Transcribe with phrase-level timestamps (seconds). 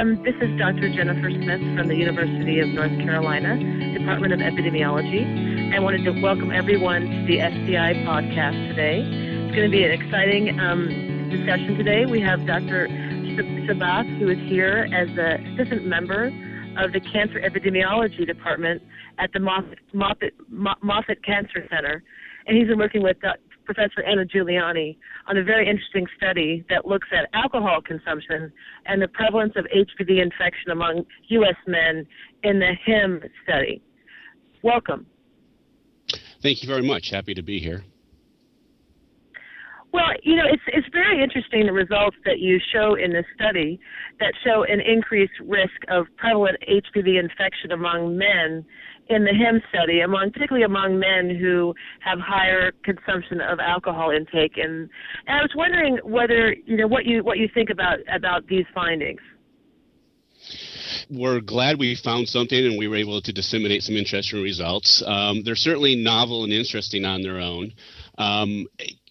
[0.00, 0.88] Um, this is Dr.
[0.88, 3.52] Jennifer Smith from the University of North Carolina,
[3.92, 5.76] Department of Epidemiology.
[5.76, 9.04] I wanted to welcome everyone to the STI podcast today.
[9.04, 10.88] It's going to be an exciting um,
[11.28, 12.06] discussion today.
[12.06, 12.88] We have Dr.
[12.88, 16.32] Schabath, who is here as the assistant member
[16.78, 18.80] of the Cancer Epidemiology Department
[19.18, 22.02] at the Moffitt, Moffitt, Moffitt Cancer Center.
[22.46, 23.18] And he's been working with
[23.72, 24.92] Professor Anna Giuliano
[25.28, 28.52] on a very interesting study that looks at alcohol consumption
[28.86, 31.54] and the prevalence of HPV infection among U.S.
[31.68, 32.04] men
[32.42, 33.80] in the HIM study.
[34.64, 35.06] Welcome.
[36.42, 37.10] Thank you very much.
[37.10, 37.84] Happy to be here.
[39.92, 43.78] Well, you know, it's it's very interesting the results that you show in this study
[44.18, 48.64] that show an increased risk of prevalent HPV infection among men
[49.10, 54.56] in the HIM study, among particularly among men who have higher consumption of alcohol intake,
[54.56, 54.88] and,
[55.26, 58.66] and I was wondering whether you know what you what you think about about these
[58.74, 59.20] findings.
[61.10, 65.02] We're glad we found something and we were able to disseminate some interesting results.
[65.04, 67.72] Um, they're certainly novel and interesting on their own.
[68.16, 68.66] Um,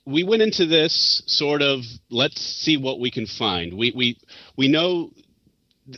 [0.05, 3.73] we went into this sort of let's see what we can find.
[3.73, 4.17] We we
[4.57, 5.11] we know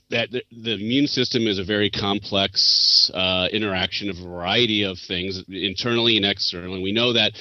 [0.10, 5.44] that the, immune system is a very complex uh, interaction of a variety of things
[5.50, 6.82] internally and externally.
[6.82, 7.34] We know that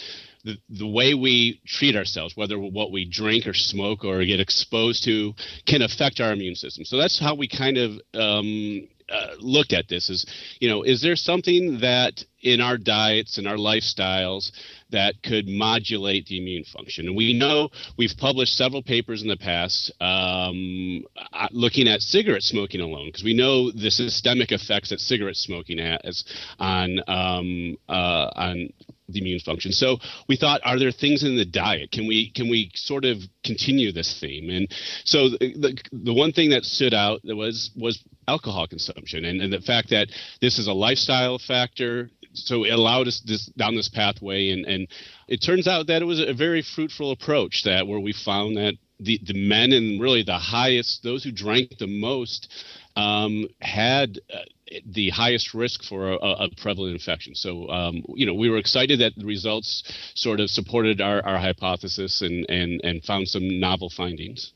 [0.45, 5.05] the, the way we treat ourselves, whether what we drink or smoke or get exposed
[5.05, 5.35] to,
[5.67, 6.85] can affect our immune system.
[6.85, 10.27] So that's how we kind of um, uh, looked at this is
[10.61, 14.51] you know is there something that in our diets and our lifestyles
[14.91, 19.37] that could modulate the immune function and we know we've published several papers in the
[19.37, 25.01] past um, uh, looking at cigarette smoking alone because we know the systemic effects that
[25.01, 26.25] cigarette smoking has
[26.59, 28.69] on um, uh, on
[29.13, 29.73] the immune function.
[29.73, 31.91] So we thought, are there things in the diet?
[31.93, 34.51] Can we can we sort of continue this theme?
[34.51, 34.69] And
[35.05, 39.41] so the the, the one thing that stood out that was was alcohol consumption and,
[39.41, 40.09] and the fact that
[40.41, 42.11] this is a lifestyle factor.
[42.33, 44.87] So it allowed us this down this pathway, and and
[45.27, 48.75] it turns out that it was a very fruitful approach that where we found that
[49.01, 52.53] the, the men and really the highest those who drank the most
[52.97, 54.41] um, had uh,
[54.87, 57.35] the highest risk for a, a prevalent infection.
[57.35, 59.83] So, um, you know, we were excited that the results
[60.15, 64.53] sort of supported our, our hypothesis and, and, and found some novel findings.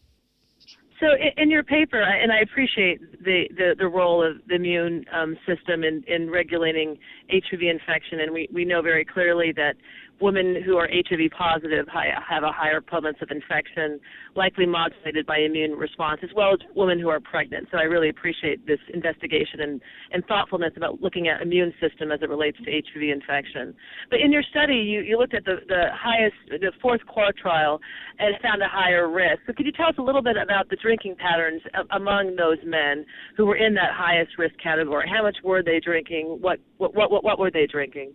[1.00, 1.06] So,
[1.36, 5.82] in your paper, and I appreciate the, the, the role of the immune um, system
[5.82, 6.98] in, in regulating
[7.32, 9.74] HPV infection, and we, we know very clearly that
[10.20, 14.00] women who are HIV positive have a higher prevalence of infection,
[14.36, 17.68] likely modulated by immune response, as well as women who are pregnant.
[17.70, 19.80] So I really appreciate this investigation and,
[20.12, 23.74] and thoughtfulness about looking at immune system as it relates to HPV infection.
[24.10, 27.78] But in your study, you, you looked at the, the highest, the fourth quartile,
[28.18, 29.40] and found a higher risk.
[29.46, 33.04] So could you tell us a little bit about the drinking patterns among those men
[33.36, 35.10] who were in that highest risk category?
[35.12, 36.38] How much were they drinking?
[36.40, 38.12] What what what, what were they drinking?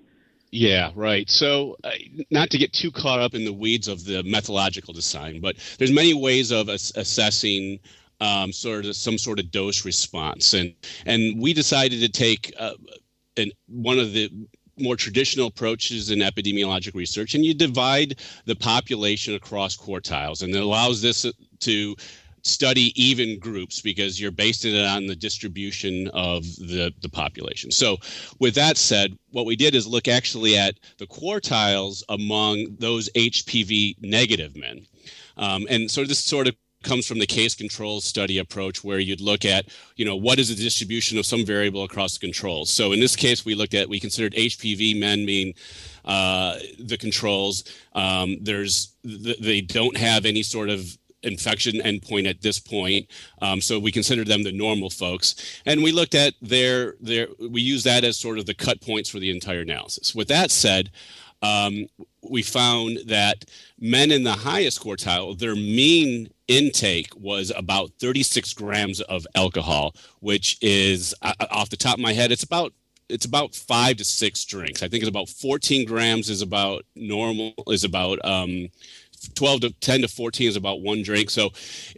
[0.52, 1.30] Yeah, right.
[1.30, 1.92] So, uh,
[2.32, 5.92] not to get too caught up in the weeds of the methodological design, but there's
[5.92, 7.80] many ways of ass- assessing
[8.20, 10.74] um, sort of some sort of dose response, and
[11.06, 12.74] and we decided to take uh,
[13.38, 14.32] an, one of the
[14.78, 20.64] more traditional approaches in epidemiologic research, and you divide the population across quartiles, and it
[20.64, 21.26] allows this
[21.60, 21.96] to
[22.44, 27.72] study even groups because you're basing it on the distribution of the, the population.
[27.72, 27.98] So,
[28.40, 33.96] with that said, what we did is look actually at the quartiles among those HPV
[34.02, 34.86] negative men.
[35.38, 39.20] Um, and so, this sort of comes from the case control study approach where you'd
[39.20, 39.66] look at
[39.98, 43.18] you know what is the distribution of some variable across the controls so in this
[43.18, 45.54] case we looked at we considered hpv men being
[46.06, 52.60] uh, the controls um, there's they don't have any sort of infection endpoint at this
[52.60, 53.08] point.
[53.42, 55.62] Um, so we consider them the normal folks.
[55.66, 59.10] And we looked at their, their, we use that as sort of the cut points
[59.10, 60.16] for the entire analysis.
[60.16, 60.92] With that said,
[61.42, 61.88] um,
[62.30, 63.46] we found that
[63.80, 70.58] men in the highest quartile, their mean intake was about 36 grams of alcohol, which
[70.62, 72.74] is uh, off the top of my head, it's about
[73.08, 74.84] it's about five to six drinks.
[74.84, 78.68] I think it's about 14 grams is about normal is about um,
[79.36, 81.30] 12 to 10 to 14 is about one drink.
[81.30, 81.50] So,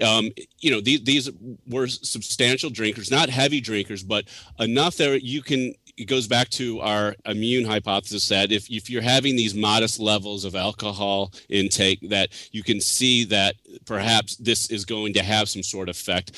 [0.02, 0.30] um,
[0.60, 1.30] you know, these, these
[1.68, 4.26] were substantial drinkers, not heavy drinkers, but
[4.60, 9.02] enough that you can, it goes back to our immune hypothesis that if, if you're
[9.02, 14.86] having these modest levels of alcohol intake, that you can see that perhaps this is
[14.86, 16.32] going to have some sort of effect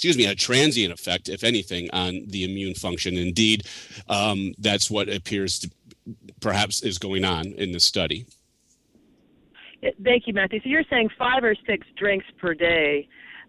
[0.00, 3.18] excuse me, a transient effect, if anything, on the immune function.
[3.18, 3.66] Indeed,
[4.08, 5.70] um, that's what appears to
[6.40, 8.24] perhaps is going on in this study.
[9.82, 10.60] Thank you, Matthew.
[10.62, 13.08] So you're saying five or six drinks per day.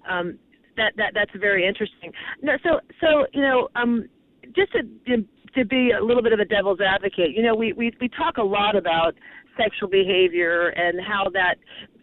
[0.09, 0.37] Um,
[0.77, 2.11] that that that's very interesting.
[2.41, 4.07] No, so so you know, um,
[4.55, 5.25] just to
[5.55, 8.37] to be a little bit of a devil's advocate, you know, we we we talk
[8.37, 9.13] a lot about
[9.57, 11.55] sexual behavior and how that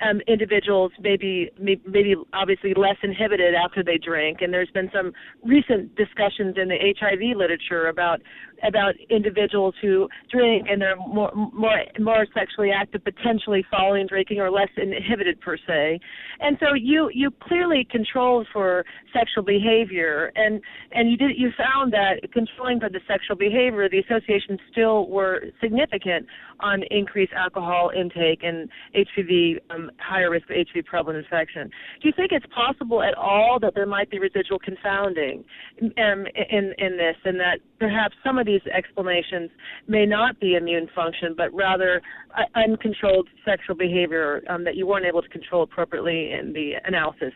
[0.06, 4.39] um, individuals maybe maybe obviously less inhibited after they drink.
[4.41, 5.12] And there's been some
[5.45, 8.21] recent discussions in the HIV literature about
[8.67, 14.50] about individuals who drink and they're more more more sexually active potentially following drinking or
[14.50, 16.00] less inhibited per se
[16.41, 20.61] and so you you clearly controlled for sexual behavior and
[20.93, 25.45] and you did you found that controlling for the sexual behavior the associations still were
[25.61, 26.27] significant
[26.61, 31.70] on increased alcohol intake and HPV um, higher risk of HPV prevalent infection
[32.00, 35.44] do you think it's possible at all that there might be residual confounding
[35.81, 39.50] um, in in this and that perhaps some of these explanations
[39.87, 42.02] may not be immune function, but rather
[42.37, 47.32] uh, uncontrolled sexual behavior um, that you weren't able to control appropriately in the analysis.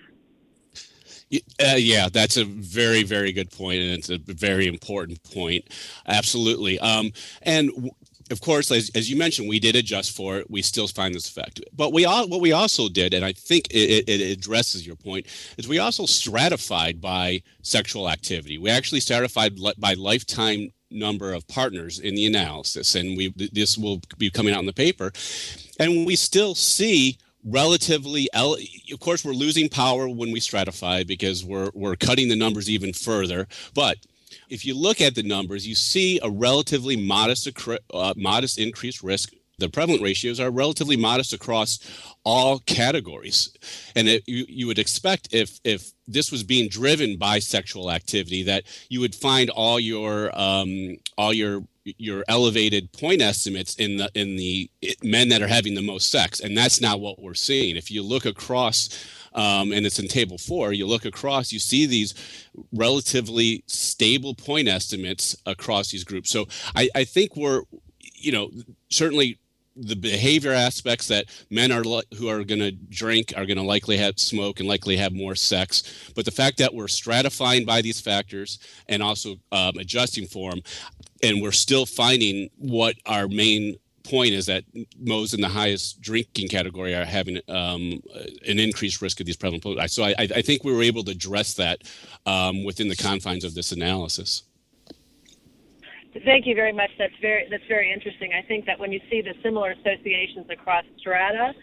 [1.58, 5.64] Uh, yeah, that's a very, very good point, and it's a very important point.
[6.06, 6.78] Absolutely.
[6.78, 7.90] Um, and
[8.32, 10.50] of course, as, as, you mentioned, we did adjust for it.
[10.50, 11.60] We still find this effect.
[11.72, 15.26] But we all, what we also did, and I think it, it, addresses your point,
[15.58, 18.58] is we also stratified by sexual activity.
[18.58, 24.00] We actually stratified by lifetime number of partners in the analysis, and we this will
[24.18, 25.12] be coming out in the paper.
[25.78, 31.70] And we still see relatively of course we're losing power when we stratify because we're
[31.74, 33.96] we're cutting the numbers even further but
[34.52, 37.48] if you look at the numbers, you see a relatively modest,
[37.94, 39.32] uh, modest increased risk.
[39.58, 41.78] The prevalent ratios are relatively modest across
[42.24, 43.50] all categories,
[43.94, 48.42] and it, you, you would expect if if this was being driven by sexual activity
[48.44, 54.10] that you would find all your um, all your your elevated point estimates in the
[54.14, 54.68] in the
[55.02, 57.76] men that are having the most sex, and that's not what we're seeing.
[57.76, 58.88] If you look across
[59.34, 62.14] um, and it's in table four, you look across, you see these
[62.72, 66.30] relatively stable point estimates across these groups.
[66.30, 67.62] So I, I think we're,
[68.00, 68.50] you know,
[68.90, 69.38] certainly
[69.74, 71.82] the behavior aspects that men are
[72.16, 75.34] who are going to drink are going to likely have smoke and likely have more
[75.34, 78.58] sex but the fact that we're stratifying by these factors
[78.88, 80.60] and also um, adjusting for them
[81.22, 84.64] and we're still finding what our main point is that
[84.98, 88.02] those in the highest drinking category are having um,
[88.46, 89.90] an increased risk of these prevalent pollutants.
[89.90, 91.82] So I, I, think we were able to address that
[92.26, 94.42] um, within the confines of this analysis.
[96.24, 96.90] Thank you very much.
[96.98, 98.32] That's very that's very interesting.
[98.34, 101.54] I think that when you see the similar associations across strata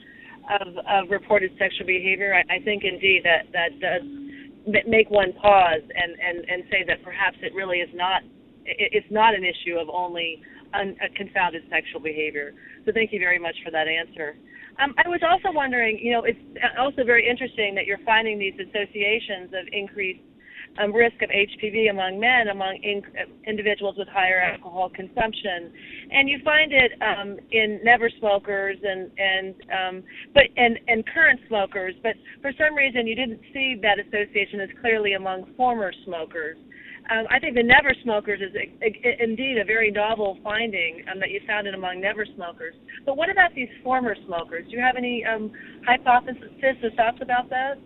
[0.49, 4.01] of, of reported sexual behavior, I, I think indeed that that does
[4.87, 8.23] make one pause and, and, and say that perhaps it really is not
[8.65, 10.41] it's not an issue of only
[10.73, 12.53] un, confounded sexual behavior.
[12.85, 14.35] So thank you very much for that answer.
[14.81, 16.39] Um, I was also wondering, you know, it's
[16.79, 20.21] also very interesting that you're finding these associations of increased
[20.77, 25.73] um, risk of HPV among men, among in, uh, individuals with higher alcohol consumption,
[26.11, 31.39] and you find it um, in never smokers and and um, but and and current
[31.47, 31.95] smokers.
[32.03, 36.57] But for some reason, you didn't see that association as clearly among former smokers
[37.09, 41.19] um, I think the never smokers is a, a, indeed a very novel finding um,
[41.19, 42.75] that you found it among never smokers.
[43.05, 44.65] But what about these former smokers?
[44.65, 45.51] Do you have any um,
[45.85, 46.43] hypothesis
[46.83, 47.79] or thoughts about that?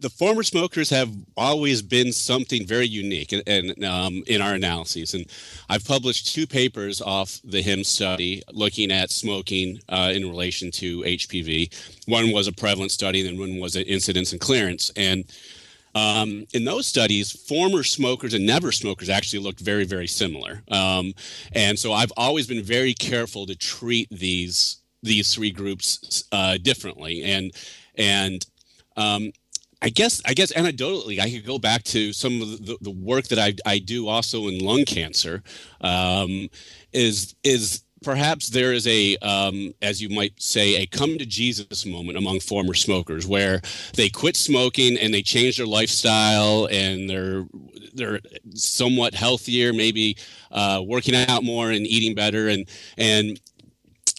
[0.00, 5.12] The former smokers have always been something very unique in, in, um, in our analyses.
[5.12, 5.26] And
[5.68, 11.02] I've published two papers off the HIM study looking at smoking uh, in relation to
[11.02, 12.06] HPV.
[12.06, 14.90] One was a prevalent study, and one was an incidence and clearance.
[14.96, 15.24] And
[15.94, 20.62] um, in those studies, former smokers and never smokers actually looked very, very similar.
[20.70, 21.12] Um,
[21.52, 27.22] and so I've always been very careful to treat these these three groups uh, differently.
[27.22, 27.52] And
[27.96, 28.44] and
[28.96, 29.32] um,
[29.82, 33.28] I guess I guess anecdotally, I could go back to some of the, the work
[33.28, 35.42] that I, I do also in lung cancer.
[35.80, 36.48] Um,
[36.92, 41.84] is is perhaps there is a, um, as you might say, a come to Jesus
[41.86, 43.60] moment among former smokers where
[43.94, 47.46] they quit smoking and they change their lifestyle and they're
[47.92, 48.20] they're
[48.54, 50.16] somewhat healthier, maybe
[50.52, 53.40] uh, working out more and eating better, and and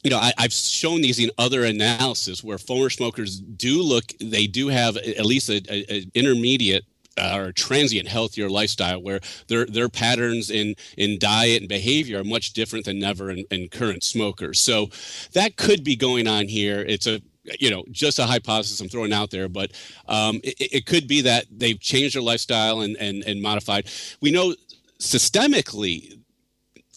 [0.04, 4.48] you know, I, have shown these in other analysis where former smokers do look, they
[4.48, 6.86] do have at least an intermediate
[7.18, 12.24] uh, or transient healthier lifestyle where their their patterns in in diet and behavior are
[12.24, 14.60] much different than never and, and current smokers.
[14.60, 14.90] So
[15.34, 16.82] that could be going on here.
[16.82, 17.22] It's a
[17.60, 19.72] you know just a hypothesis i'm throwing out there but
[20.08, 23.90] um, it, it, could be that they've changed their lifestyle and and, and modified.
[24.22, 24.54] We know
[25.00, 26.20] systemically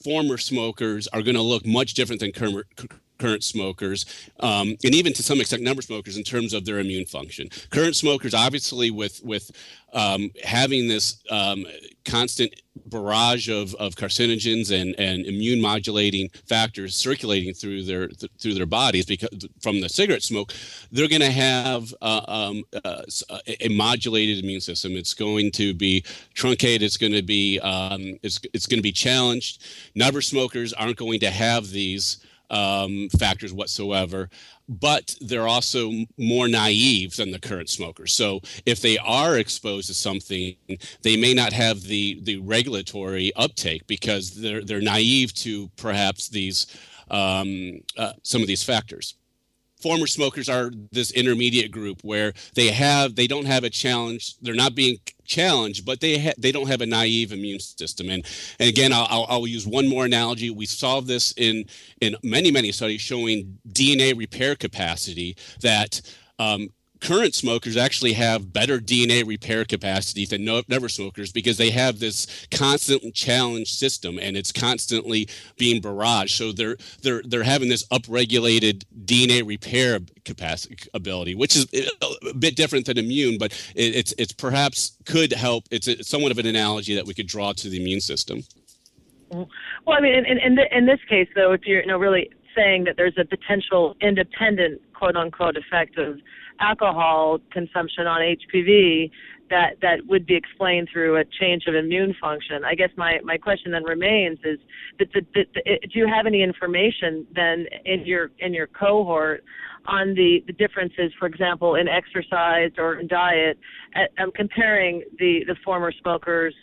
[0.04, 2.66] former smokers are going to look much different than current
[3.18, 4.06] current smokers,
[4.40, 7.48] um, and even to some extent never smokers in terms of their immune function.
[7.70, 9.50] Current smokers, obviously, with with
[9.92, 11.64] um, having this um,
[12.04, 18.54] constant barrage of, of carcinogens and, and immune modulating factors circulating through their th- through
[18.54, 19.28] their bodies because
[19.60, 20.52] from the cigarette smoke,
[20.90, 23.02] they're going to have uh, um, uh,
[23.60, 24.92] a modulated immune system.
[24.96, 26.04] It's going to be
[26.34, 26.82] truncated.
[26.82, 29.62] It's going to be um, it's, it's going to be challenged.
[29.94, 32.18] Never smokers aren't going to have these
[32.50, 34.28] um, factors whatsoever.
[34.68, 38.14] But they're also more naive than the current smokers.
[38.14, 40.56] So if they are exposed to something,
[41.02, 46.66] they may not have the the regulatory uptake because they're they're naive to perhaps these
[47.10, 49.16] um, uh, some of these factors.
[49.80, 54.36] Former smokers are this intermediate group where they have they don't have a challenge.
[54.40, 58.10] They're not being challenged but they ha- they don't have a naive immune system.
[58.10, 58.24] And
[58.58, 60.50] and again I'll, I'll use one more analogy.
[60.50, 61.66] We saw this in
[62.00, 66.00] in many many studies showing dna repair capacity that
[66.38, 66.68] um,
[67.04, 72.00] current smokers actually have better DNA repair capacity than no, never smokers because they have
[72.00, 76.30] this constant challenge system and it's constantly being barraged.
[76.30, 81.66] So they're they're they're having this upregulated DNA repair capacity ability, which is
[82.00, 85.64] uh, a bit different than immune, but it, it's it's perhaps could help.
[85.70, 88.42] It's, a, somewhat of an analogy that we could draw to the immune system.
[89.30, 89.48] Well,
[89.88, 92.84] I mean, in in, the, in this case, though, if you're you know really saying
[92.84, 96.18] that there's a potential independent quote unquote effect of
[96.60, 99.10] alcohol consumption on HPV
[99.50, 102.64] that that would be explained through a change of immune function.
[102.64, 104.58] I guess my my question then remains is
[104.98, 109.44] that, that, that, that do you have any information then in your in your cohort
[109.86, 113.58] on the, the differences, for example, in exercise or in diet,
[114.34, 116.54] comparing the, the former smokers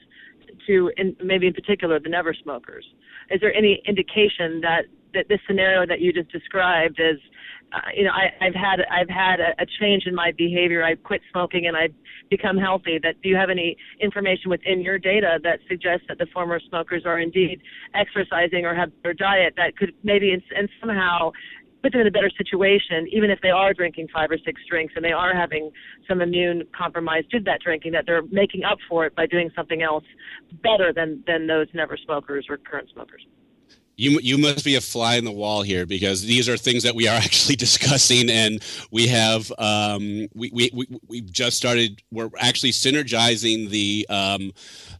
[0.67, 2.85] to in, maybe in particular the never smokers?
[3.29, 7.19] Is there any indication that that this scenario that you just described is
[7.73, 10.83] uh, you know, I, I've had I've had a, a change in my behavior.
[10.83, 11.93] I've quit smoking and I've
[12.29, 12.99] become healthy.
[13.01, 17.03] That do you have any information within your data that suggests that the former smokers
[17.05, 17.61] are indeed
[17.95, 21.31] exercising or have their diet that could maybe and, and somehow
[21.81, 24.93] put them in a better situation, even if they are drinking five or six drinks
[24.95, 25.71] and they are having
[26.07, 29.49] some immune compromise due to that drinking, that they're making up for it by doing
[29.55, 30.03] something else
[30.61, 33.25] better than than those never smokers or current smokers
[34.01, 36.95] you you must be a fly in the wall here because these are things that
[36.95, 42.29] we are actually discussing and we have um, we, we, we we've just started we're
[42.39, 44.51] actually synergizing the um,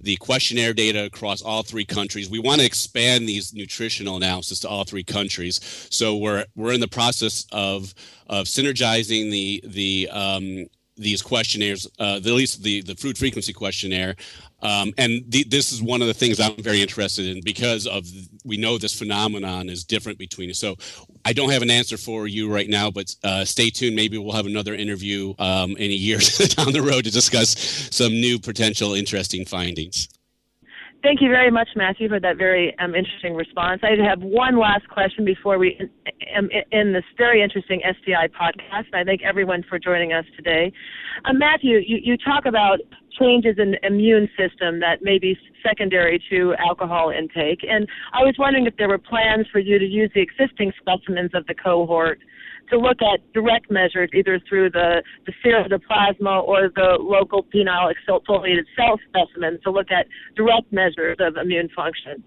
[0.01, 2.29] the questionnaire data across all three countries.
[2.29, 5.60] We want to expand these nutritional analysis to all three countries.
[5.89, 7.96] So we're we're in the process of
[8.27, 10.67] of synergizing the the um,
[10.98, 14.15] these questionnaires, uh, at least the the food frequency questionnaire,
[14.62, 18.05] um, and the, this is one of the things I'm very interested in because of
[18.45, 20.50] we know this phenomenon is different between.
[20.50, 20.60] Us.
[20.60, 20.75] So
[21.25, 23.95] I don't have an answer for you right now, but uh, stay tuned.
[23.95, 26.19] Maybe we'll have another interview um, in a year
[26.55, 27.57] down the road to discuss
[27.91, 30.07] some new potential interesting findings.
[31.03, 33.81] Thank you very much, Matthew, for that very um, interesting response.
[33.84, 35.79] I have one last question before we
[36.36, 38.86] end in this very interesting STI podcast.
[38.91, 40.72] And I thank everyone for joining us today.
[41.25, 42.77] Uh, Matthew, you, you talk about
[43.20, 48.67] changes in immune system that may be secondary to alcohol intake, and I was wondering
[48.67, 52.20] if there were plans for you to use the existing specimens of the cohort
[52.72, 57.44] to look at direct measures either through the, the serum, the plasma, or the local
[57.44, 62.24] penile exfoliated cell specimens to look at direct measures of immune function?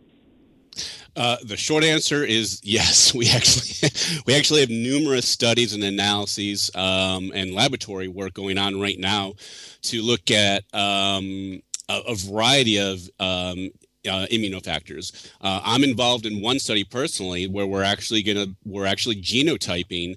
[1.16, 3.14] Uh, the short answer is yes.
[3.24, 3.90] We actually
[4.26, 9.34] we actually have numerous studies and analyses um, and laboratory work going on right now
[9.82, 13.70] to look at um, a, a, variety of um,
[14.08, 15.30] uh, immunofactors.
[15.40, 20.16] Uh, I'm involved in one study personally where we're actually gonna we're actually genotyping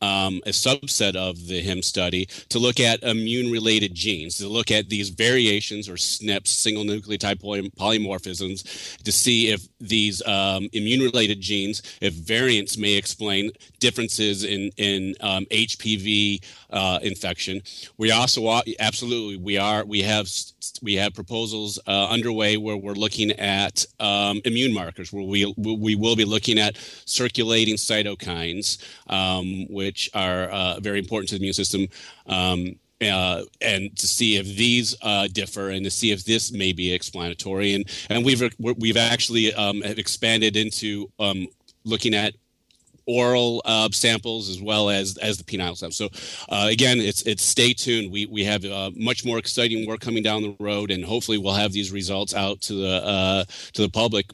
[0.00, 4.70] um, a subset of the HIM study to look at immune related genes, to look
[4.70, 11.00] at these variations or SNPs, single nucleotide poly- polymorphisms, to see if these um, immune
[11.00, 17.60] related genes, if variants may explain differences in, in um, HPV uh, infection.
[17.96, 20.28] We also absolutely we are we have
[20.82, 25.94] we have proposals uh, underway where we're looking at um, immune markers where we we
[25.94, 31.52] will be looking at circulating cytokines um, which are uh, very important to the immune
[31.52, 31.86] system
[32.26, 36.72] um, uh, and to see if these uh, differ and to see if this may
[36.72, 37.74] be explanatory.
[37.74, 41.46] And and we've we've actually um, expanded into um,
[41.84, 42.34] looking at
[43.08, 45.96] oral uh, samples as well as as the penile samples.
[45.96, 46.08] So
[46.48, 48.12] uh, again, it's it's stay tuned.
[48.12, 51.54] We we have uh, much more exciting work coming down the road, and hopefully we'll
[51.54, 54.26] have these results out to the uh, to the public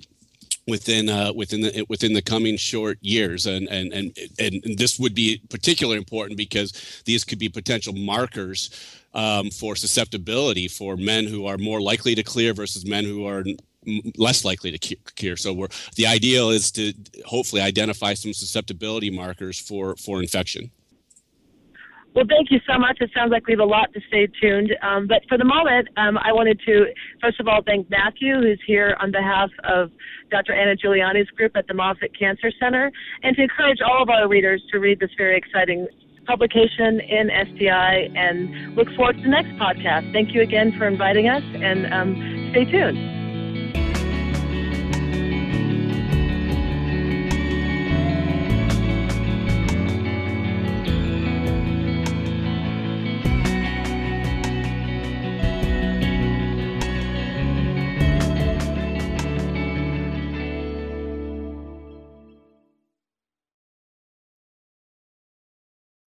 [0.66, 5.14] within uh, within the within the coming short years, and and and and this would
[5.14, 8.70] be particularly important because these could be potential markers
[9.14, 13.44] um, for susceptibility for men who are more likely to clear versus men who are
[14.16, 15.36] less likely to cure.
[15.36, 16.92] So we're, the ideal is to
[17.26, 20.70] hopefully identify some susceptibility markers for for infection.
[22.14, 22.98] Well, thank you so much.
[23.00, 24.72] It sounds like we have a lot to stay tuned.
[24.82, 26.86] Um, but for the moment, um, I wanted to,
[27.20, 29.90] first of all, thank Matthew, who's here on behalf of
[30.30, 30.54] Dr.
[30.54, 32.92] Anna Giuliano's group at the Moffitt Cancer Center,
[33.24, 35.88] and to encourage all of our readers to read this very exciting
[36.24, 40.12] publication in STI and look forward to the next podcast.
[40.12, 43.13] Thank you again for inviting us, and um, stay tuned.